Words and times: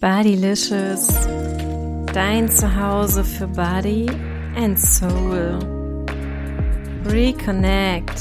Bodylicious, 0.00 1.08
dein 2.14 2.48
Zuhause 2.48 3.22
für 3.22 3.46
Body 3.46 4.06
and 4.56 4.78
Soul. 4.78 5.58
Reconnect, 7.04 8.18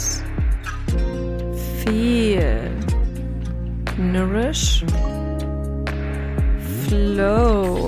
feel, 1.86 2.70
nourish, 3.98 4.84
flow, 6.90 7.88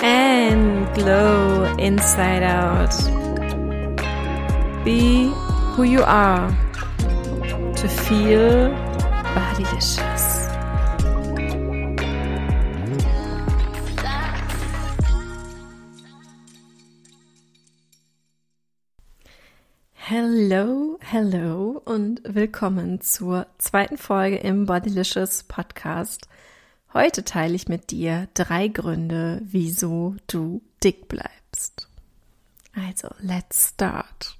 and 0.00 0.86
glow 0.94 1.64
inside 1.80 2.44
out. 2.44 2.94
Be 4.84 5.32
who 5.74 5.82
you 5.82 6.04
are 6.04 6.56
to 7.74 7.88
feel 7.88 8.70
bodylicious. 9.34 10.39
Hello, 20.12 20.98
hello 21.02 21.80
und 21.84 22.20
willkommen 22.24 23.00
zur 23.00 23.46
zweiten 23.58 23.96
Folge 23.96 24.38
im 24.38 24.66
Bodylicious 24.66 25.44
Podcast. 25.44 26.26
Heute 26.92 27.22
teile 27.22 27.54
ich 27.54 27.68
mit 27.68 27.92
dir 27.92 28.26
drei 28.34 28.66
Gründe, 28.66 29.40
wieso 29.44 30.16
du 30.26 30.62
dick 30.82 31.06
bleibst. 31.06 31.86
Also, 32.74 33.06
let's 33.20 33.68
start. 33.68 34.36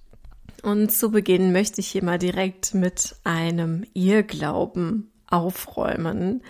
Und 0.64 0.90
zu 0.90 1.12
Beginn 1.12 1.52
möchte 1.52 1.80
ich 1.80 1.86
hier 1.86 2.02
mal 2.02 2.18
direkt 2.18 2.74
mit 2.74 3.14
einem 3.22 3.84
Irrglauben 3.94 5.12
aufräumen, 5.28 6.42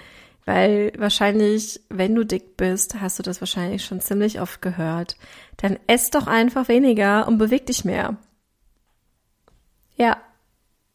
weil 0.47 0.95
wahrscheinlich, 0.97 1.83
wenn 1.91 2.15
du 2.15 2.25
dick 2.25 2.57
bist, 2.57 2.99
hast 3.03 3.19
du 3.19 3.23
das 3.23 3.43
wahrscheinlich 3.43 3.85
schon 3.85 4.01
ziemlich 4.01 4.41
oft 4.41 4.63
gehört, 4.63 5.19
dann 5.59 5.79
ess 5.89 6.09
doch 6.09 6.27
einfach 6.27 6.69
weniger 6.69 7.29
und 7.29 7.37
beweg 7.37 7.67
dich 7.67 7.85
mehr. 7.85 8.17
Ja, 10.01 10.17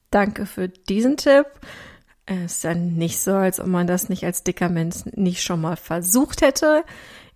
danke 0.09 0.47
für 0.47 0.67
diesen 0.67 1.15
Tipp. 1.15 1.45
Es 2.25 2.53
ist 2.55 2.63
ja 2.63 2.73
nicht 2.73 3.19
so, 3.19 3.33
als 3.33 3.59
ob 3.59 3.67
man 3.67 3.85
das 3.85 4.09
nicht 4.09 4.23
als 4.25 4.43
dicker 4.43 4.67
Mensch 4.67 5.05
nicht 5.13 5.43
schon 5.43 5.61
mal 5.61 5.75
versucht 5.75 6.41
hätte, 6.41 6.83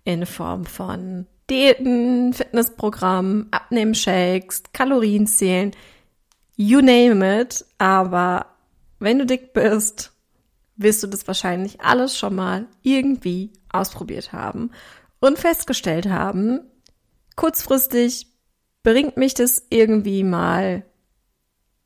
in 0.02 0.26
Form 0.26 0.66
von 0.66 1.28
Diäten, 1.48 2.32
Fitnessprogramm, 2.32 3.46
Abnehmshakes, 3.52 4.64
Kalorien 4.72 5.28
zählen, 5.28 5.70
you 6.56 6.80
name 6.80 7.40
it. 7.40 7.64
Aber 7.78 8.46
wenn 8.98 9.20
du 9.20 9.26
dick 9.26 9.52
bist, 9.52 10.10
wirst 10.74 11.04
du 11.04 11.06
das 11.06 11.28
wahrscheinlich 11.28 11.80
alles 11.82 12.18
schon 12.18 12.34
mal 12.34 12.66
irgendwie 12.82 13.52
ausprobiert 13.72 14.32
haben 14.32 14.72
und 15.20 15.38
festgestellt 15.38 16.08
haben, 16.08 16.62
kurzfristig 17.36 18.26
bringt 18.82 19.16
mich 19.16 19.34
das 19.34 19.64
irgendwie 19.70 20.24
mal 20.24 20.82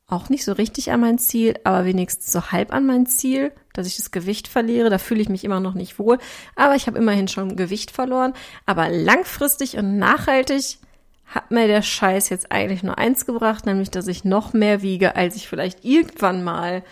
auch 0.07 0.29
nicht 0.29 0.45
so 0.45 0.53
richtig 0.53 0.91
an 0.91 0.99
mein 0.99 1.17
Ziel, 1.17 1.55
aber 1.63 1.85
wenigstens 1.85 2.31
so 2.31 2.51
halb 2.51 2.73
an 2.73 2.85
mein 2.85 3.07
Ziel, 3.07 3.51
dass 3.73 3.87
ich 3.87 3.95
das 3.95 4.11
Gewicht 4.11 4.47
verliere. 4.47 4.89
Da 4.89 4.99
fühle 4.99 5.21
ich 5.21 5.29
mich 5.29 5.43
immer 5.43 5.59
noch 5.59 5.73
nicht 5.73 5.97
wohl. 5.97 6.19
Aber 6.55 6.75
ich 6.75 6.85
habe 6.87 6.99
immerhin 6.99 7.27
schon 7.27 7.55
Gewicht 7.55 7.91
verloren. 7.91 8.33
Aber 8.65 8.89
langfristig 8.89 9.77
und 9.77 9.97
nachhaltig 9.97 10.77
hat 11.25 11.49
mir 11.49 11.67
der 11.67 11.81
Scheiß 11.81 12.29
jetzt 12.29 12.51
eigentlich 12.51 12.83
nur 12.83 12.99
eins 12.99 13.25
gebracht, 13.25 13.65
nämlich 13.65 13.89
dass 13.89 14.07
ich 14.07 14.23
noch 14.23 14.53
mehr 14.53 14.83
wiege, 14.83 15.15
als 15.15 15.35
ich 15.35 15.47
vielleicht 15.47 15.83
irgendwann 15.83 16.43
mal 16.43 16.83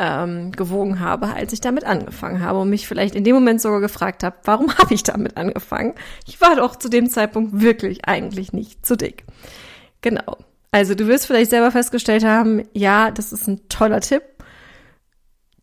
ähm, 0.00 0.50
gewogen 0.50 0.98
habe, 0.98 1.28
als 1.28 1.52
ich 1.52 1.60
damit 1.60 1.84
angefangen 1.84 2.40
habe 2.40 2.58
und 2.60 2.70
mich 2.70 2.88
vielleicht 2.88 3.14
in 3.14 3.24
dem 3.24 3.34
Moment 3.34 3.60
sogar 3.60 3.80
gefragt 3.80 4.24
habe, 4.24 4.36
warum 4.42 4.76
habe 4.78 4.94
ich 4.94 5.04
damit 5.04 5.36
angefangen? 5.36 5.94
Ich 6.26 6.40
war 6.40 6.56
doch 6.56 6.74
zu 6.74 6.88
dem 6.88 7.08
Zeitpunkt 7.08 7.60
wirklich 7.60 8.04
eigentlich 8.06 8.52
nicht 8.52 8.84
zu 8.84 8.96
dick. 8.96 9.24
Genau. 10.00 10.36
Also 10.70 10.94
du 10.94 11.06
wirst 11.06 11.26
vielleicht 11.26 11.50
selber 11.50 11.70
festgestellt 11.70 12.24
haben, 12.24 12.62
ja, 12.72 13.10
das 13.10 13.32
ist 13.32 13.46
ein 13.48 13.68
toller 13.68 14.00
Tipp, 14.00 14.22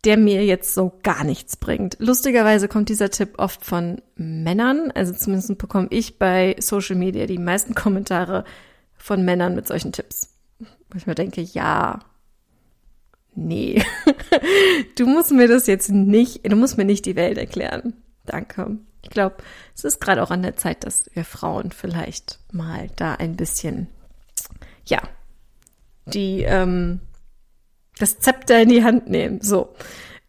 der 0.04 0.18
mir 0.18 0.46
jetzt 0.46 0.74
so 0.74 1.00
gar 1.04 1.24
nichts 1.24 1.58
bringt. 1.58 1.98
Lustigerweise 2.00 2.68
kommt 2.68 2.90
dieser 2.90 3.10
Tipp 3.10 3.36
oft 3.38 3.64
von 3.64 4.02
Männern, 4.16 4.92
also 4.92 5.14
zumindest 5.14 5.58
bekomme 5.58 5.88
ich 5.90 6.18
bei 6.18 6.56
Social 6.60 6.96
Media 6.96 7.26
die 7.26 7.38
meisten 7.38 7.76
Kommentare 7.76 8.46
von 8.96 9.26
Männern 9.26 9.56
mit 9.56 9.68
solchen 9.68 9.92
Tipps. 9.92 10.30
Wo 10.60 10.98
ich 10.98 11.08
mir 11.08 11.16
denke, 11.16 11.42
ja, 11.42 12.00
nee, 13.36 13.84
du 14.98 15.06
musst 15.06 15.32
mir 15.32 15.48
das 15.48 15.68
jetzt 15.68 15.90
nicht, 15.90 16.50
du 16.50 16.56
musst 16.56 16.78
mir 16.78 16.86
nicht 16.86 17.06
die 17.06 17.16
Welt 17.16 17.38
erklären. 17.38 17.94
Danke. 18.26 18.78
Ich 19.04 19.12
glaube, 19.12 19.36
es 19.76 19.84
ist 19.84 20.02
gerade 20.02 20.24
auch 20.24 20.32
an 20.32 20.42
der 20.42 20.56
Zeit, 20.56 20.84
dass 20.84 21.10
wir 21.14 21.26
Frauen 21.26 21.72
vielleicht 21.72 22.40
mal 22.52 22.90
da 22.96 23.14
ein 23.14 23.36
bisschen 23.36 23.88
ja, 24.86 25.02
die 26.06 26.44
ähm, 26.44 27.00
das 27.98 28.20
Zepter 28.20 28.62
in 28.62 28.70
die 28.70 28.84
Hand 28.84 29.10
nehmen. 29.10 29.42
So. 29.42 29.74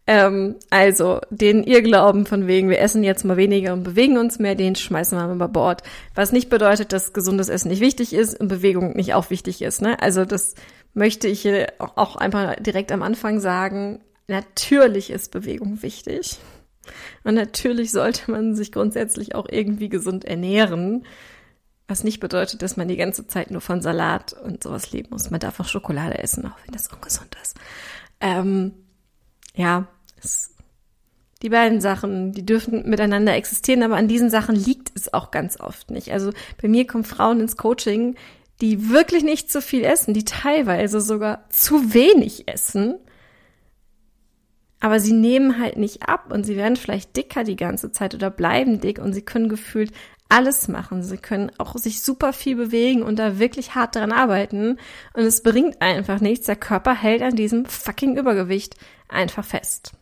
Ähm, 0.09 0.55
also, 0.69 1.19
den 1.29 1.63
Irrglauben 1.63 2.25
von 2.25 2.47
wegen, 2.47 2.69
wir 2.69 2.79
essen 2.79 3.03
jetzt 3.03 3.25
mal 3.25 3.35
weniger 3.35 3.73
und 3.73 3.83
bewegen 3.83 4.17
uns 4.17 4.39
mehr, 4.39 4.55
den 4.55 4.75
schmeißen 4.75 5.17
wir 5.17 5.27
mal 5.27 5.35
über 5.35 5.49
Bord. 5.49 5.83
Was 6.15 6.31
nicht 6.31 6.49
bedeutet, 6.49 6.93
dass 6.93 7.11
gesundes 7.11 7.49
Essen 7.49 7.67
nicht 7.67 7.81
wichtig 7.81 8.13
ist 8.13 8.39
und 8.39 8.47
Bewegung 8.47 8.95
nicht 8.95 9.13
auch 9.13 9.29
wichtig 9.29 9.61
ist. 9.61 9.81
Ne? 9.81 10.01
Also, 10.01 10.23
das 10.23 10.55
möchte 10.93 11.27
ich 11.27 11.41
hier 11.41 11.73
auch 11.77 12.15
einfach 12.15 12.55
direkt 12.55 12.93
am 12.93 13.03
Anfang 13.03 13.41
sagen. 13.41 13.99
Natürlich 14.27 15.09
ist 15.09 15.31
Bewegung 15.31 15.81
wichtig. 15.81 16.39
Und 17.25 17.35
natürlich 17.35 17.91
sollte 17.91 18.31
man 18.31 18.55
sich 18.55 18.71
grundsätzlich 18.71 19.35
auch 19.35 19.47
irgendwie 19.49 19.89
gesund 19.89 20.23
ernähren. 20.23 21.05
Was 21.87 22.03
nicht 22.03 22.19
bedeutet, 22.19 22.61
dass 22.61 22.75
man 22.75 22.87
die 22.87 22.97
ganze 22.97 23.27
Zeit 23.27 23.49
nur 23.49 23.61
von 23.61 23.81
Salat 23.81 24.33
und 24.33 24.63
sowas 24.63 24.91
leben 24.91 25.09
muss. 25.11 25.31
Man 25.31 25.39
darf 25.39 25.59
auch 25.59 25.67
Schokolade 25.67 26.17
essen, 26.17 26.45
auch 26.45 26.57
wenn 26.65 26.73
das 26.73 26.87
ungesund 26.91 27.35
ist. 27.41 27.55
Ähm, 28.19 28.73
ja, 29.55 29.87
es, 30.21 30.53
die 31.41 31.49
beiden 31.49 31.81
Sachen, 31.81 32.31
die 32.31 32.45
dürfen 32.45 32.89
miteinander 32.89 33.35
existieren, 33.35 33.83
aber 33.83 33.95
an 33.95 34.07
diesen 34.07 34.29
Sachen 34.29 34.55
liegt 34.55 34.91
es 34.95 35.13
auch 35.13 35.31
ganz 35.31 35.59
oft 35.59 35.91
nicht. 35.91 36.11
Also 36.11 36.31
bei 36.61 36.67
mir 36.67 36.87
kommen 36.87 37.03
Frauen 37.03 37.39
ins 37.39 37.57
Coaching, 37.57 38.15
die 38.61 38.89
wirklich 38.89 39.23
nicht 39.23 39.51
zu 39.51 39.61
viel 39.61 39.83
essen, 39.83 40.13
die 40.13 40.25
teilweise 40.25 40.99
sogar 40.99 41.47
zu 41.49 41.93
wenig 41.93 42.47
essen. 42.47 42.95
Aber 44.79 44.99
sie 44.99 45.13
nehmen 45.13 45.59
halt 45.59 45.77
nicht 45.77 46.03
ab 46.03 46.31
und 46.31 46.43
sie 46.43 46.55
werden 46.55 46.75
vielleicht 46.75 47.15
dicker 47.15 47.43
die 47.43 47.55
ganze 47.55 47.91
Zeit 47.91 48.13
oder 48.13 48.29
bleiben 48.29 48.79
dick 48.79 48.99
und 48.99 49.13
sie 49.13 49.23
können 49.23 49.49
gefühlt 49.49 49.91
alles 50.29 50.67
machen. 50.67 51.03
Sie 51.03 51.17
können 51.17 51.51
auch 51.57 51.75
sich 51.77 52.01
super 52.01 52.33
viel 52.33 52.55
bewegen 52.55 53.03
und 53.03 53.17
da 53.17 53.39
wirklich 53.39 53.75
hart 53.75 53.95
dran 53.95 54.11
arbeiten. 54.11 54.77
Und 55.13 55.23
es 55.23 55.43
bringt 55.43 55.81
einfach 55.81 56.19
nichts. 56.19 56.45
Der 56.45 56.55
Körper 56.55 56.93
hält 56.93 57.21
an 57.21 57.35
diesem 57.35 57.65
fucking 57.65 58.17
Übergewicht 58.17 58.75
einfach 59.07 59.45
fest. 59.45 59.93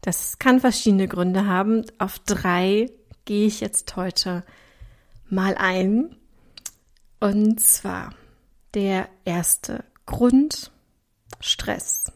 Das 0.00 0.38
kann 0.38 0.60
verschiedene 0.60 1.08
Gründe 1.08 1.46
haben. 1.46 1.84
Auf 1.98 2.18
drei 2.20 2.90
gehe 3.24 3.46
ich 3.46 3.60
jetzt 3.60 3.96
heute 3.96 4.44
mal 5.28 5.56
ein. 5.56 6.16
Und 7.20 7.60
zwar 7.60 8.14
der 8.74 9.08
erste 9.24 9.84
Grund, 10.06 10.70
Stress. 11.40 12.12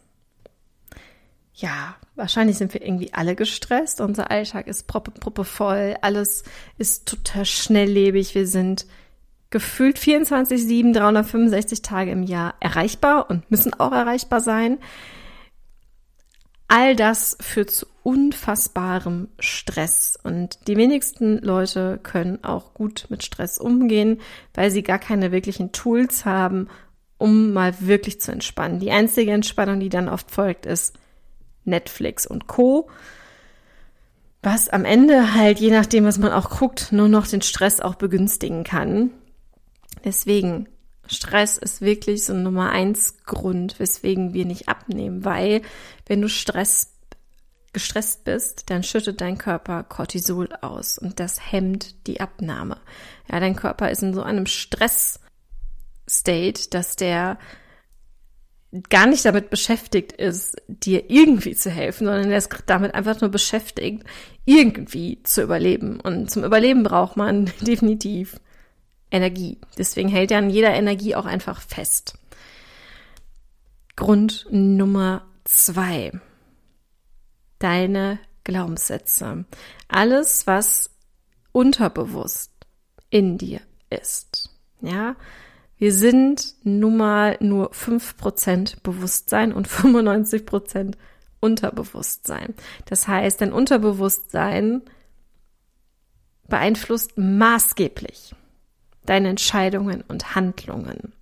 Ja, 1.54 1.97
Wahrscheinlich 2.16 2.59
sind 2.59 2.72
wir 2.75 2.82
irgendwie 2.82 3.12
alle 3.12 3.34
gestresst. 3.34 4.00
Unser 4.00 4.31
Alltag 4.31 4.69
ist 4.69 4.87
proppe, 4.87 5.10
proppe 5.10 5.44
voll. 5.44 5.97
Alles 6.00 6.44
ist 6.78 7.06
total 7.06 7.44
schnelllebig. 7.44 8.37
Wir 8.37 8.47
sind 8.47 8.87
gefühlt 9.50 9.98
24-7, 9.98 10.93
365 10.93 11.82
Tage 11.82 12.12
im 12.12 12.22
Jahr 12.22 12.54
erreichbar 12.60 13.31
und 13.31 13.50
müssen 13.50 13.75
auch 13.75 13.91
erreichbar 13.91 14.41
sein. 14.41 14.78
All 16.69 16.94
das 16.94 17.37
führt 17.41 17.70
zu 17.70 17.87
unfassbarem 18.04 19.29
Stress. 19.40 20.17
Und 20.23 20.69
die 20.69 20.76
wenigsten 20.76 21.38
Leute 21.38 21.99
können 22.02 22.44
auch 22.44 22.75
gut 22.75 23.06
mit 23.08 23.25
Stress 23.25 23.58
umgehen, 23.58 24.20
weil 24.55 24.70
sie 24.70 24.84
gar 24.84 25.00
keine 25.00 25.32
wirklichen 25.32 25.73
Tools 25.73 26.25
haben, 26.25 26.69
um 27.19 27.52
mal 27.52 27.75
wirklich 27.81 28.20
zu 28.20 28.31
entspannen. 28.31 28.79
Die 28.79 28.93
einzige 28.93 29.32
Entspannung, 29.32 29.81
die 29.81 29.88
dann 29.88 30.08
oft 30.08 30.31
folgt, 30.31 30.64
ist 30.64 30.96
Netflix 31.64 32.26
und 32.26 32.46
Co. 32.46 32.88
Was 34.43 34.69
am 34.69 34.84
Ende 34.84 35.34
halt, 35.34 35.58
je 35.58 35.70
nachdem, 35.70 36.05
was 36.05 36.19
man 36.19 36.32
auch 36.32 36.50
guckt, 36.50 36.93
nur 36.93 37.08
noch 37.08 37.26
den 37.26 37.40
Stress 37.43 37.81
auch 37.81 37.94
begünstigen 37.94 38.62
kann. 38.62 39.11
Deswegen, 40.05 40.69
Stress 41.06 41.56
ist 41.58 41.81
wirklich 41.81 42.25
so 42.25 42.34
ein 42.34 42.43
Nummer 42.43 42.70
eins 42.70 43.25
Grund, 43.25 43.78
weswegen 43.78 44.34
wir 44.34 44.44
nicht 44.44 44.69
abnehmen, 44.69 45.25
weil 45.25 45.62
wenn 46.06 46.20
du 46.20 46.28
Stress 46.28 46.94
gestresst 47.72 48.25
bist, 48.25 48.70
dann 48.70 48.82
schüttet 48.82 49.20
dein 49.20 49.37
Körper 49.37 49.82
Cortisol 49.82 50.49
aus 50.62 50.96
und 50.96 51.20
das 51.20 51.52
hemmt 51.52 52.06
die 52.06 52.20
Abnahme. 52.20 52.78
Ja, 53.31 53.40
dein 53.40 53.56
Körper 53.56 53.90
ist 53.90 54.02
in 54.02 54.14
so 54.14 54.22
einem 54.22 54.46
Stress-State, 54.46 55.20
dass 56.70 56.96
der 56.96 57.38
gar 58.91 59.06
nicht 59.06 59.25
damit 59.25 59.50
beschäftigt 59.50 60.12
ist, 60.12 60.56
dir 60.69 61.11
irgendwie 61.11 61.55
zu 61.55 61.71
helfen, 61.71 62.06
sondern 62.06 62.29
der 62.29 62.38
ist 62.38 62.50
damit 62.67 62.94
einfach 62.94 63.21
nur 63.21 63.31
beschäftigt, 63.31 64.05
irgendwie 64.44 65.23
zu 65.23 65.43
überleben. 65.43 66.00
Und 66.00 66.31
zum 66.31 66.44
Überleben 66.44 66.82
braucht 66.82 67.17
man 67.17 67.47
definitiv 67.61 68.41
Energie. 69.11 69.59
Deswegen 69.79 70.09
hält 70.09 70.31
er 70.32 70.38
an 70.38 70.50
jeder 70.50 70.75
Energie 70.75 71.15
auch 71.15 71.26
einfach 71.26 71.61
fest. 71.61 72.19
Grund 73.97 74.47
Nummer 74.50 75.25
zwei. 75.44 76.11
Deine 77.61 78.19
Glaubenssätze. 78.43 79.44
Alles, 79.88 80.47
was 80.47 80.91
unterbewusst 81.53 82.50
in 83.11 83.38
dir 83.38 83.61
ist. 83.88 84.50
Ja, 84.81 85.15
wir 85.84 85.92
sind 85.92 86.54
nun 86.62 86.96
mal 86.96 87.36
nur 87.40 87.72
5% 87.72 88.76
Bewusstsein 88.82 89.52
und 89.52 89.69
95% 89.69 90.94
Unterbewusstsein. 91.40 92.54
Das 92.86 93.06
heißt, 93.06 93.42
dein 93.42 93.52
Unterbewusstsein 93.52 94.81
beeinflusst 96.48 97.19
maßgeblich 97.19 98.34
deine 99.04 99.28
Entscheidungen 99.28 100.02
und 100.08 100.34
Handlungen. 100.34 101.12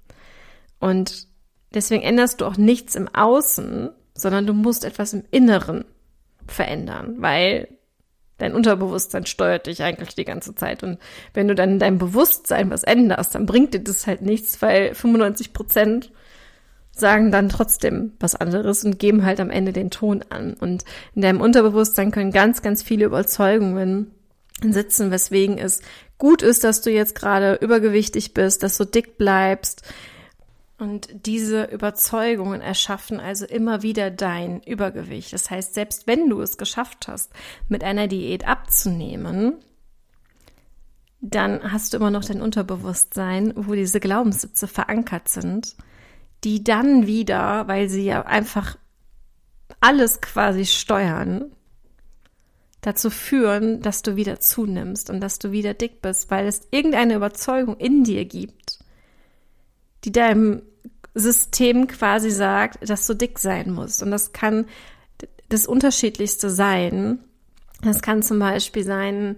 Und 0.78 1.26
deswegen 1.74 2.04
änderst 2.04 2.40
du 2.40 2.44
auch 2.44 2.56
nichts 2.56 2.94
im 2.94 3.12
Außen, 3.12 3.90
sondern 4.14 4.46
du 4.46 4.54
musst 4.54 4.84
etwas 4.84 5.12
im 5.12 5.24
Inneren 5.32 5.84
verändern, 6.46 7.16
weil 7.18 7.66
dein 8.42 8.54
Unterbewusstsein 8.54 9.24
steuert 9.24 9.66
dich 9.66 9.82
eigentlich 9.82 10.16
die 10.16 10.24
ganze 10.24 10.54
Zeit. 10.54 10.82
Und 10.82 10.98
wenn 11.32 11.46
du 11.46 11.54
dann 11.54 11.70
in 11.70 11.78
deinem 11.78 11.98
Bewusstsein 11.98 12.70
was 12.70 12.82
änderst, 12.82 13.34
dann 13.36 13.46
bringt 13.46 13.72
dir 13.72 13.80
das 13.80 14.06
halt 14.06 14.22
nichts, 14.22 14.60
weil 14.60 14.94
95 14.94 15.52
Prozent 15.52 16.12
sagen 16.90 17.30
dann 17.30 17.48
trotzdem 17.48 18.12
was 18.18 18.34
anderes 18.34 18.84
und 18.84 18.98
geben 18.98 19.24
halt 19.24 19.40
am 19.40 19.48
Ende 19.48 19.72
den 19.72 19.90
Ton 19.90 20.24
an. 20.28 20.54
Und 20.54 20.84
in 21.14 21.22
deinem 21.22 21.40
Unterbewusstsein 21.40 22.10
können 22.10 22.32
ganz, 22.32 22.62
ganz 22.62 22.82
viele 22.82 23.04
Überzeugungen 23.06 24.10
sitzen, 24.60 25.12
weswegen 25.12 25.56
es 25.56 25.80
gut 26.18 26.42
ist, 26.42 26.64
dass 26.64 26.82
du 26.82 26.90
jetzt 26.90 27.14
gerade 27.14 27.54
übergewichtig 27.54 28.34
bist, 28.34 28.62
dass 28.64 28.76
du 28.76 28.84
dick 28.84 29.18
bleibst, 29.18 29.82
und 30.82 31.26
diese 31.26 31.66
Überzeugungen 31.66 32.60
erschaffen 32.60 33.20
also 33.20 33.46
immer 33.46 33.82
wieder 33.82 34.10
dein 34.10 34.60
Übergewicht. 34.62 35.32
Das 35.32 35.48
heißt, 35.48 35.74
selbst 35.74 36.08
wenn 36.08 36.28
du 36.28 36.40
es 36.40 36.58
geschafft 36.58 37.06
hast, 37.06 37.30
mit 37.68 37.84
einer 37.84 38.08
Diät 38.08 38.48
abzunehmen, 38.48 39.54
dann 41.20 41.70
hast 41.72 41.92
du 41.92 41.98
immer 41.98 42.10
noch 42.10 42.24
dein 42.24 42.42
Unterbewusstsein, 42.42 43.52
wo 43.54 43.74
diese 43.74 44.00
Glaubenssitze 44.00 44.66
verankert 44.66 45.28
sind, 45.28 45.76
die 46.42 46.64
dann 46.64 47.06
wieder, 47.06 47.68
weil 47.68 47.88
sie 47.88 48.04
ja 48.04 48.22
einfach 48.22 48.76
alles 49.78 50.20
quasi 50.20 50.66
steuern, 50.66 51.52
dazu 52.80 53.08
führen, 53.08 53.82
dass 53.82 54.02
du 54.02 54.16
wieder 54.16 54.40
zunimmst 54.40 55.10
und 55.10 55.20
dass 55.20 55.38
du 55.38 55.52
wieder 55.52 55.74
dick 55.74 56.02
bist, 56.02 56.28
weil 56.32 56.48
es 56.48 56.66
irgendeine 56.72 57.14
Überzeugung 57.14 57.76
in 57.76 58.02
dir 58.02 58.24
gibt, 58.24 58.80
die 60.02 60.10
deinem 60.10 60.62
System 61.14 61.86
quasi 61.86 62.30
sagt, 62.30 62.88
dass 62.88 63.06
du 63.06 63.14
dick 63.14 63.38
sein 63.38 63.72
musst. 63.72 64.02
Und 64.02 64.10
das 64.10 64.32
kann 64.32 64.66
das 65.48 65.66
Unterschiedlichste 65.66 66.50
sein. 66.50 67.18
Das 67.82 68.00
kann 68.00 68.22
zum 68.22 68.38
Beispiel 68.38 68.84
sein, 68.84 69.36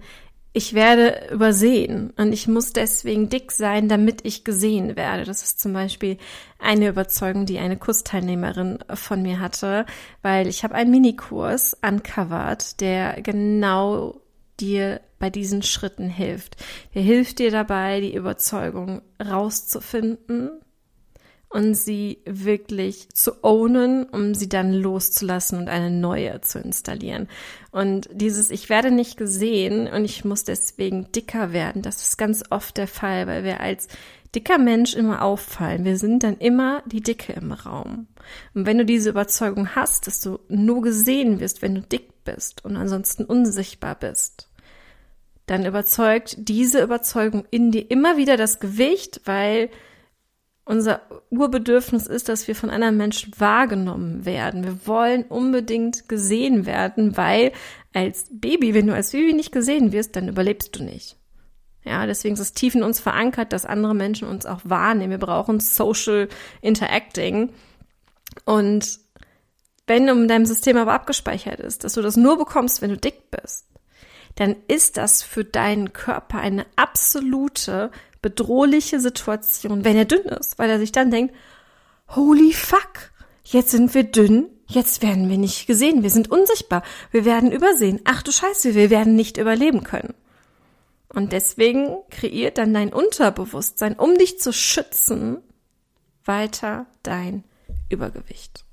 ich 0.57 0.73
werde 0.73 1.33
übersehen 1.33 2.13
und 2.17 2.33
ich 2.33 2.47
muss 2.47 2.73
deswegen 2.73 3.29
dick 3.29 3.51
sein, 3.51 3.89
damit 3.89 4.25
ich 4.25 4.45
gesehen 4.45 4.95
werde. 4.95 5.25
Das 5.25 5.43
ist 5.43 5.59
zum 5.59 5.73
Beispiel 5.73 6.17
eine 6.61 6.89
Überzeugung, 6.89 7.45
die 7.45 7.59
eine 7.59 7.77
Kursteilnehmerin 7.77 8.79
von 8.95 9.23
mir 9.23 9.41
hatte, 9.41 9.85
weil 10.23 10.47
ich 10.47 10.63
habe 10.63 10.77
einen 10.77 10.93
Minikurs 10.93 11.77
uncovered, 11.83 12.81
der 12.81 13.21
genau 13.21 14.21
dir 14.61 15.01
bei 15.19 15.29
diesen 15.29 15.65
Schritten 15.65 16.09
hilft. 16.09 16.57
Der 16.95 17.03
hilft 17.03 17.41
dir 17.41 17.51
dabei, 17.51 18.01
die 18.01 18.15
Überzeugung 18.15 19.03
rauszufinden 19.21 20.61
und 21.55 21.75
sie 21.75 22.19
wirklich 22.25 23.11
zu 23.11 23.45
ownen, 23.45 24.03
um 24.07 24.35
sie 24.35 24.49
dann 24.49 24.73
loszulassen 24.73 25.57
und 25.57 25.69
eine 25.69 25.89
neue 25.89 26.41
zu 26.41 26.59
installieren. 26.59 27.29
Und 27.71 28.09
dieses 28.13 28.51
Ich 28.51 28.69
werde 28.69 28.91
nicht 28.91 29.17
gesehen 29.17 29.87
und 29.87 30.05
ich 30.05 30.25
muss 30.25 30.43
deswegen 30.43 31.13
dicker 31.13 31.53
werden, 31.53 31.81
das 31.81 32.03
ist 32.03 32.19
ganz 32.19 32.43
oft 32.51 32.77
der 32.77 32.89
Fall, 32.89 33.29
weil 33.29 33.45
wir 33.45 33.61
als 33.61 33.87
dicker 34.35 34.59
Mensch 34.59 34.95
immer 34.95 35.23
auffallen. 35.23 35.85
Wir 35.85 35.97
sind 35.97 36.25
dann 36.25 36.39
immer 36.39 36.83
die 36.87 37.03
Dicke 37.03 37.35
im 37.35 37.53
Raum. 37.53 38.09
Und 38.53 38.67
wenn 38.67 38.79
du 38.79 38.85
diese 38.85 39.11
Überzeugung 39.11 39.77
hast, 39.77 40.09
dass 40.09 40.19
du 40.19 40.41
nur 40.49 40.83
gesehen 40.83 41.39
wirst, 41.39 41.63
wenn 41.63 41.77
du 41.77 41.83
dick 41.83 42.25
bist 42.25 42.65
und 42.65 42.77
ansonsten 42.77 43.25
unsichtbar 43.25 43.95
bist, 43.95 44.49
dann 45.47 45.65
überzeugt 45.65 46.35
diese 46.37 46.83
Überzeugung 46.83 47.45
in 47.53 47.71
dir 47.71 47.89
immer 47.93 48.17
wieder 48.17 48.37
das 48.37 48.59
Gewicht, 48.59 49.21
weil 49.25 49.71
unser 50.65 51.03
Urbedürfnis 51.31 52.07
ist, 52.07 52.29
dass 52.29 52.49
wir 52.49 52.57
von 52.57 52.71
anderen 52.71 52.97
Menschen 52.97 53.33
wahrgenommen 53.39 54.25
werden. 54.25 54.65
Wir 54.65 54.87
wollen 54.87 55.25
unbedingt 55.25 56.09
gesehen 56.09 56.65
werden, 56.65 57.17
weil 57.17 57.53
als 57.93 58.27
Baby, 58.31 58.75
wenn 58.75 58.87
du 58.87 58.95
als 58.95 59.13
Baby 59.13 59.35
nicht 59.35 59.53
gesehen 59.53 59.93
wirst, 59.93 60.17
dann 60.17 60.29
überlebst 60.29 60.79
du 60.79 60.85
nicht. 60.85 61.17
Ja, 61.85 62.07
deswegen 62.07 62.35
ist 62.35 62.41
es 62.41 62.55
tief 62.55 62.75
in 62.75 62.83
uns 62.83 62.99
verankert, 62.99 63.53
dass 63.53 63.67
andere 63.67 63.95
Menschen 63.95 64.27
uns 64.27 64.47
auch 64.47 64.61
wahrnehmen. 64.65 65.11
Wir 65.11 65.19
brauchen 65.19 65.61
Social 65.61 66.29
Interacting. 66.63 67.53
Und 68.47 69.01
wenn 69.87 70.09
in 70.09 70.29
deinem 70.29 70.47
System 70.47 70.79
aber 70.79 70.95
abgespeichert 70.95 71.61
ist, 71.61 71.85
dass 71.85 71.93
du 71.93 72.01
das 72.01 72.17
nur 72.17 72.39
bekommst, 72.39 72.81
wenn 72.81 72.89
du 72.89 72.97
dick 72.97 73.31
bist, 73.31 73.67
dann 74.37 74.57
ist 74.67 74.97
das 74.97 75.23
für 75.23 75.45
deinen 75.45 75.93
Körper 75.93 76.39
eine 76.39 76.65
absolute 76.77 77.91
bedrohliche 78.25 79.01
Situation, 79.01 79.85
wenn 79.85 79.99
er 79.99 80.07
dünn 80.07 80.25
ist, 80.25 80.59
weil 80.59 80.71
er 80.71 80.79
sich 80.79 80.93
dann 80.93 81.11
denkt, 81.11 81.35
holy 82.09 82.55
fuck, 82.55 83.13
jetzt 83.45 83.71
sind 83.71 83.93
wir 83.93 84.05
dünn, 84.05 84.49
jetzt 84.67 85.03
werden 85.03 85.29
wir 85.29 85.37
nicht 85.37 85.67
gesehen, 85.67 86.03
wir 86.03 86.09
sind 86.09 86.31
unsichtbar, 86.31 86.83
wir 87.11 87.27
werden 87.27 87.53
übersehen, 87.53 88.01
ach 88.05 88.23
du 88.23 88.33
Scheiße, 88.33 88.75
wir 88.75 88.89
werden 88.89 89.15
nicht 89.15 89.37
überleben 89.37 89.85
können. 89.85 90.15
Und 91.11 91.33
deswegen 91.33 91.99
kreiert 92.11 92.57
dann 92.57 92.73
dein 92.73 92.95
Unterbewusstsein, 92.95 93.95
um 93.95 94.17
dich 94.17 94.41
zu 94.41 94.55
schützen, 94.55 95.43
weiter 96.25 96.87
dein 97.03 97.45
Übergewicht. 97.91 98.65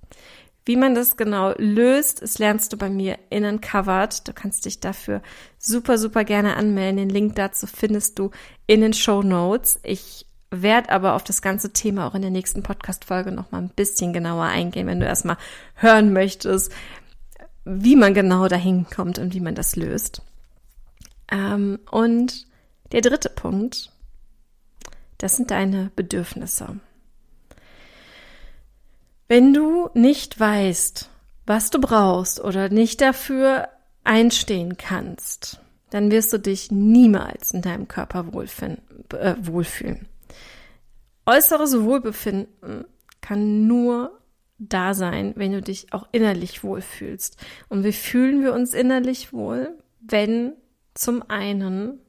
Wie 0.72 0.78
man 0.78 0.96
das 0.96 1.18
genau 1.18 1.54
löst, 1.58 2.22
das 2.22 2.40
lernst 2.40 2.72
du 2.72 2.78
bei 2.78 2.90
mir 2.90 3.20
in 3.30 3.44
Uncovered. 3.44 4.26
Du 4.26 4.32
kannst 4.32 4.64
dich 4.64 4.80
dafür 4.80 5.22
super, 5.60 5.98
super 5.98 6.24
gerne 6.24 6.56
anmelden. 6.56 6.96
Den 6.96 7.10
Link 7.10 7.36
dazu 7.36 7.68
findest 7.68 8.18
du 8.18 8.32
in 8.68 8.80
den 8.80 8.94
Show 8.94 9.22
Notes. 9.22 9.82
Ich 9.84 10.25
werde 10.50 10.90
aber 10.90 11.16
auf 11.16 11.25
das 11.25 11.42
ganze 11.42 11.74
Thema 11.74 12.08
auch 12.08 12.16
in 12.16 12.22
der 12.22 12.32
nächsten 12.32 12.63
Podcast-Folge 12.63 13.34
noch 13.34 13.51
mal 13.51 13.58
ein 13.58 13.68
bisschen 13.68 14.13
genauer 14.13 14.46
eingehen, 14.46 14.88
wenn 14.88 15.01
du 15.01 15.06
erstmal 15.06 15.36
hören 15.75 16.13
möchtest, 16.13 16.72
wie 17.66 17.98
man 17.98 18.13
genau 18.13 18.48
dahin 18.48 18.86
kommt 18.86 19.20
und 19.20 19.34
wie 19.34 19.42
man 19.42 19.56
das 19.56 19.75
löst. 19.75 20.22
Ähm, 21.30 21.80
und 21.92 22.48
der 22.94 23.01
dritte 23.01 23.28
Punkt, 23.28 23.92
das 25.18 25.36
sind 25.36 25.51
deine 25.51 25.92
Bedürfnisse. 25.98 26.80
Wenn 29.32 29.54
du 29.54 29.90
nicht 29.94 30.42
weißt, 30.42 31.10
was 31.46 31.70
du 31.70 31.80
brauchst 31.80 32.44
oder 32.44 32.68
nicht 32.68 33.00
dafür 33.00 33.70
einstehen 34.04 34.76
kannst, 34.76 35.62
dann 35.90 36.12
wirst 36.12 36.34
du 36.34 36.38
dich 36.38 36.70
niemals 36.70 37.52
in 37.52 37.62
deinem 37.62 37.88
Körper 37.88 38.26
äh, 38.28 39.36
wohlfühlen. 39.40 40.10
Äußeres 41.26 41.80
Wohlbefinden 41.80 42.84
kann 43.22 43.68
nur 43.68 44.20
da 44.58 44.94
sein, 44.94 45.32
wenn 45.38 45.54
du 45.54 45.62
dich 45.62 45.94
auch 45.94 46.10
innerlich 46.12 46.66
wohlfühlst. 46.66 47.38
Und 47.70 47.86
wie 47.86 47.94
fühlen 47.94 48.44
wir 48.44 48.54
uns 48.54 48.74
innerlich 48.74 49.32
wohl, 49.32 49.78
wenn 50.02 50.56
zum 50.94 51.24
einen 51.30 52.02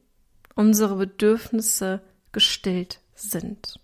unsere 0.55 0.97
Bedürfnisse 0.97 2.01
gestillt 2.33 2.99
sind? 3.15 3.79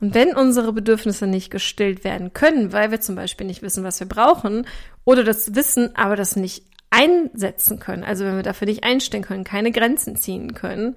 Und 0.00 0.14
wenn 0.14 0.34
unsere 0.34 0.72
Bedürfnisse 0.72 1.26
nicht 1.26 1.50
gestillt 1.50 2.04
werden 2.04 2.32
können, 2.32 2.72
weil 2.72 2.90
wir 2.90 3.00
zum 3.00 3.14
Beispiel 3.14 3.46
nicht 3.46 3.62
wissen, 3.62 3.84
was 3.84 4.00
wir 4.00 4.08
brauchen, 4.08 4.66
oder 5.04 5.24
das 5.24 5.54
wissen, 5.54 5.96
aber 5.96 6.16
das 6.16 6.36
nicht 6.36 6.64
einsetzen 6.90 7.78
können, 7.78 8.04
also 8.04 8.24
wenn 8.24 8.36
wir 8.36 8.42
dafür 8.42 8.66
nicht 8.66 8.84
einstehen 8.84 9.22
können, 9.22 9.44
keine 9.44 9.72
Grenzen 9.72 10.16
ziehen 10.16 10.54
können, 10.54 10.96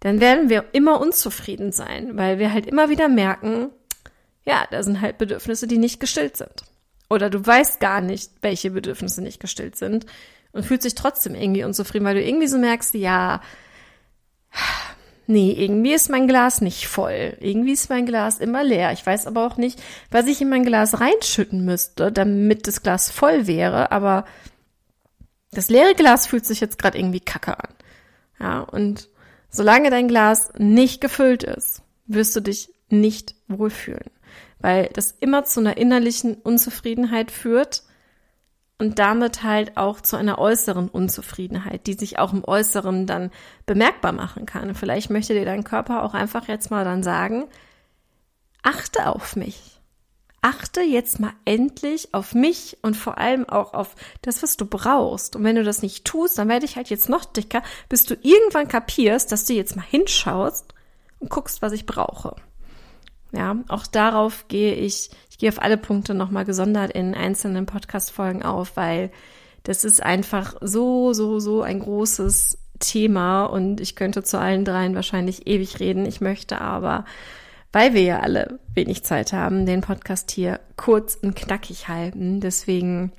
dann 0.00 0.20
werden 0.20 0.50
wir 0.50 0.66
immer 0.72 1.00
unzufrieden 1.00 1.72
sein, 1.72 2.16
weil 2.16 2.38
wir 2.38 2.52
halt 2.52 2.66
immer 2.66 2.90
wieder 2.90 3.08
merken, 3.08 3.70
ja, 4.44 4.66
da 4.70 4.82
sind 4.82 5.00
halt 5.00 5.16
Bedürfnisse, 5.16 5.66
die 5.66 5.78
nicht 5.78 6.00
gestillt 6.00 6.36
sind. 6.36 6.64
Oder 7.08 7.30
du 7.30 7.44
weißt 7.44 7.80
gar 7.80 8.00
nicht, 8.00 8.30
welche 8.42 8.70
Bedürfnisse 8.70 9.22
nicht 9.22 9.40
gestillt 9.40 9.76
sind 9.76 10.04
und 10.52 10.64
fühlst 10.64 10.84
dich 10.84 10.94
trotzdem 10.94 11.34
irgendwie 11.34 11.64
unzufrieden, 11.64 12.04
weil 12.04 12.16
du 12.16 12.22
irgendwie 12.22 12.46
so 12.46 12.58
merkst, 12.58 12.94
ja, 12.94 13.40
nee, 15.26 15.52
irgendwie 15.52 15.92
ist 15.92 16.10
mein 16.10 16.26
Glas 16.26 16.60
nicht 16.60 16.86
voll. 16.86 17.36
Irgendwie 17.40 17.72
ist 17.72 17.90
mein 17.90 18.06
Glas 18.06 18.38
immer 18.38 18.64
leer. 18.64 18.92
Ich 18.92 19.04
weiß 19.04 19.26
aber 19.26 19.46
auch 19.46 19.56
nicht, 19.56 19.82
was 20.10 20.26
ich 20.26 20.40
in 20.40 20.48
mein 20.48 20.64
Glas 20.64 21.00
reinschütten 21.00 21.64
müsste, 21.64 22.12
damit 22.12 22.66
das 22.66 22.82
Glas 22.82 23.10
voll 23.10 23.46
wäre, 23.46 23.92
aber 23.92 24.24
das 25.52 25.70
leere 25.70 25.94
Glas 25.94 26.26
fühlt 26.26 26.44
sich 26.44 26.60
jetzt 26.60 26.78
gerade 26.78 26.98
irgendwie 26.98 27.20
kacke 27.20 27.58
an. 27.58 27.74
Ja, 28.40 28.60
und 28.60 29.08
solange 29.48 29.90
dein 29.90 30.08
Glas 30.08 30.52
nicht 30.58 31.00
gefüllt 31.00 31.44
ist, 31.44 31.82
wirst 32.06 32.34
du 32.34 32.40
dich 32.40 32.70
nicht 32.88 33.34
wohlfühlen, 33.48 34.10
weil 34.58 34.90
das 34.92 35.14
immer 35.20 35.44
zu 35.44 35.60
einer 35.60 35.76
innerlichen 35.76 36.34
Unzufriedenheit 36.34 37.30
führt 37.30 37.83
und 38.78 38.98
damit 38.98 39.42
halt 39.42 39.76
auch 39.76 40.00
zu 40.00 40.16
einer 40.16 40.38
äußeren 40.38 40.88
Unzufriedenheit, 40.88 41.86
die 41.86 41.94
sich 41.94 42.18
auch 42.18 42.32
im 42.32 42.44
Äußeren 42.44 43.06
dann 43.06 43.30
bemerkbar 43.66 44.12
machen 44.12 44.46
kann. 44.46 44.74
Vielleicht 44.74 45.10
möchte 45.10 45.34
dir 45.34 45.44
dein 45.44 45.64
Körper 45.64 46.02
auch 46.02 46.14
einfach 46.14 46.48
jetzt 46.48 46.70
mal 46.70 46.84
dann 46.84 47.02
sagen, 47.02 47.46
achte 48.62 49.06
auf 49.06 49.36
mich. 49.36 49.80
Achte 50.42 50.82
jetzt 50.82 51.20
mal 51.20 51.32
endlich 51.46 52.12
auf 52.12 52.34
mich 52.34 52.76
und 52.82 52.96
vor 52.96 53.16
allem 53.16 53.48
auch 53.48 53.72
auf 53.72 53.94
das, 54.20 54.42
was 54.42 54.58
du 54.58 54.66
brauchst. 54.66 55.36
Und 55.36 55.44
wenn 55.44 55.56
du 55.56 55.62
das 55.64 55.80
nicht 55.80 56.04
tust, 56.04 56.36
dann 56.36 56.48
werde 56.48 56.66
ich 56.66 56.76
halt 56.76 56.90
jetzt 56.90 57.08
noch 57.08 57.24
dicker, 57.24 57.62
bis 57.88 58.04
du 58.04 58.14
irgendwann 58.20 58.68
kapierst, 58.68 59.32
dass 59.32 59.46
du 59.46 59.54
jetzt 59.54 59.76
mal 59.76 59.86
hinschaust 59.88 60.74
und 61.20 61.30
guckst, 61.30 61.62
was 61.62 61.72
ich 61.72 61.86
brauche. 61.86 62.36
Ja, 63.36 63.56
auch 63.68 63.86
darauf 63.86 64.46
gehe 64.48 64.74
ich, 64.74 65.10
ich 65.30 65.38
gehe 65.38 65.48
auf 65.48 65.60
alle 65.60 65.76
Punkte 65.76 66.14
nochmal 66.14 66.44
gesondert 66.44 66.92
in 66.92 67.14
einzelnen 67.14 67.66
Podcast-Folgen 67.66 68.42
auf, 68.42 68.76
weil 68.76 69.10
das 69.64 69.84
ist 69.84 70.02
einfach 70.02 70.54
so, 70.60 71.12
so, 71.12 71.40
so 71.40 71.62
ein 71.62 71.80
großes 71.80 72.58
Thema 72.78 73.46
und 73.46 73.80
ich 73.80 73.96
könnte 73.96 74.22
zu 74.22 74.38
allen 74.38 74.64
dreien 74.64 74.94
wahrscheinlich 74.94 75.46
ewig 75.46 75.80
reden. 75.80 76.06
Ich 76.06 76.20
möchte 76.20 76.60
aber, 76.60 77.04
weil 77.72 77.94
wir 77.94 78.02
ja 78.02 78.20
alle 78.20 78.58
wenig 78.74 79.04
Zeit 79.04 79.32
haben, 79.32 79.66
den 79.66 79.80
Podcast 79.80 80.30
hier 80.30 80.60
kurz 80.76 81.16
und 81.16 81.34
knackig 81.34 81.88
halten. 81.88 82.40
Deswegen 82.40 83.12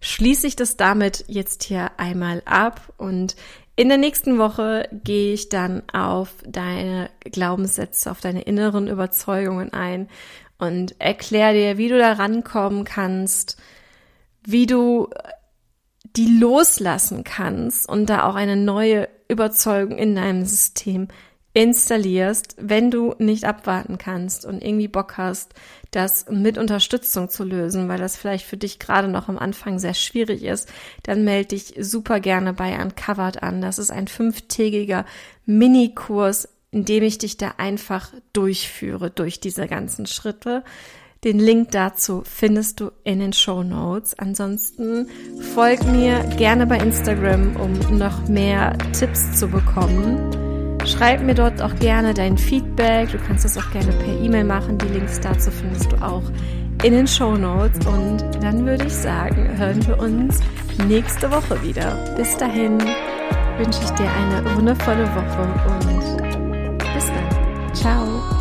schließe 0.00 0.46
ich 0.46 0.56
das 0.56 0.76
damit 0.76 1.24
jetzt 1.28 1.64
hier 1.64 1.90
einmal 1.98 2.42
ab 2.46 2.92
und 2.96 3.36
in 3.80 3.88
der 3.88 3.96
nächsten 3.96 4.36
Woche 4.36 4.86
gehe 4.92 5.32
ich 5.32 5.48
dann 5.48 5.82
auf 5.90 6.34
deine 6.46 7.08
Glaubenssätze, 7.20 8.10
auf 8.10 8.20
deine 8.20 8.42
inneren 8.42 8.88
Überzeugungen 8.88 9.72
ein 9.72 10.10
und 10.58 11.00
erkläre 11.00 11.54
dir, 11.54 11.78
wie 11.78 11.88
du 11.88 11.96
da 11.98 12.12
rankommen 12.12 12.84
kannst, 12.84 13.56
wie 14.44 14.66
du 14.66 15.08
die 16.14 16.26
loslassen 16.26 17.24
kannst 17.24 17.88
und 17.88 18.10
da 18.10 18.24
auch 18.24 18.34
eine 18.34 18.56
neue 18.56 19.08
Überzeugung 19.28 19.96
in 19.96 20.14
deinem 20.14 20.44
System 20.44 21.08
installierst, 21.52 22.56
wenn 22.60 22.90
du 22.90 23.14
nicht 23.18 23.44
abwarten 23.44 23.98
kannst 23.98 24.44
und 24.44 24.62
irgendwie 24.62 24.88
Bock 24.88 25.16
hast, 25.16 25.54
das 25.90 26.26
mit 26.30 26.58
Unterstützung 26.58 27.28
zu 27.28 27.42
lösen, 27.42 27.88
weil 27.88 27.98
das 27.98 28.16
vielleicht 28.16 28.46
für 28.46 28.56
dich 28.56 28.78
gerade 28.78 29.08
noch 29.08 29.28
am 29.28 29.38
Anfang 29.38 29.78
sehr 29.80 29.94
schwierig 29.94 30.44
ist, 30.44 30.68
dann 31.02 31.24
melde 31.24 31.48
dich 31.48 31.74
super 31.80 32.20
gerne 32.20 32.52
bei 32.52 32.80
Uncovered 32.80 33.42
an. 33.42 33.60
Das 33.60 33.78
ist 33.78 33.90
ein 33.90 34.06
fünftägiger 34.06 35.04
Minikurs, 35.46 36.48
in 36.70 36.84
dem 36.84 37.02
ich 37.02 37.18
dich 37.18 37.36
da 37.36 37.54
einfach 37.56 38.12
durchführe 38.32 39.10
durch 39.10 39.40
diese 39.40 39.66
ganzen 39.66 40.06
Schritte. 40.06 40.62
Den 41.24 41.38
Link 41.38 41.72
dazu 41.72 42.22
findest 42.24 42.80
du 42.80 42.92
in 43.02 43.18
den 43.18 43.32
Show 43.32 43.62
Notes. 43.62 44.18
Ansonsten 44.18 45.08
folg 45.54 45.84
mir 45.84 46.20
gerne 46.38 46.66
bei 46.66 46.78
Instagram, 46.78 47.56
um 47.56 47.98
noch 47.98 48.28
mehr 48.28 48.78
Tipps 48.92 49.38
zu 49.38 49.48
bekommen. 49.48 50.49
Schreib 50.86 51.22
mir 51.22 51.34
dort 51.34 51.60
auch 51.62 51.74
gerne 51.76 52.14
dein 52.14 52.36
Feedback. 52.38 53.10
Du 53.12 53.18
kannst 53.18 53.44
das 53.44 53.56
auch 53.58 53.70
gerne 53.70 53.92
per 53.92 54.20
E-Mail 54.20 54.44
machen. 54.44 54.78
Die 54.78 54.88
Links 54.88 55.20
dazu 55.20 55.50
findest 55.50 55.92
du 55.92 55.96
auch 55.96 56.22
in 56.82 56.92
den 56.92 57.06
Show 57.06 57.36
Notes. 57.36 57.86
Und 57.86 58.22
dann 58.40 58.64
würde 58.66 58.86
ich 58.86 58.94
sagen, 58.94 59.56
hören 59.58 59.86
wir 59.86 59.98
uns 59.98 60.40
nächste 60.86 61.30
Woche 61.30 61.62
wieder. 61.62 61.96
Bis 62.16 62.36
dahin 62.36 62.78
wünsche 63.58 63.80
ich 63.84 63.90
dir 63.90 64.08
eine 64.10 64.56
wundervolle 64.56 65.06
Woche 65.08 65.42
und 65.68 66.78
bis 66.94 67.06
dann. 67.06 67.74
Ciao. 67.74 68.39